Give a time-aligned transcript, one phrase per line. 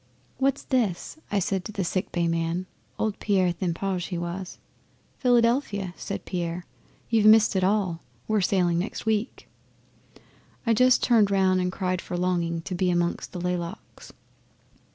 [0.39, 2.65] '"What's this?" I said to the sick bay man
[2.97, 4.57] Old Pierre Tiphaigne he was.
[5.19, 6.63] "Philadelphia," says Pierre.
[7.11, 8.01] "You've missed it all.
[8.27, 9.47] We're sailing next week."
[10.65, 14.11] 'I just turned round and cried for longing to be amongst the laylocks.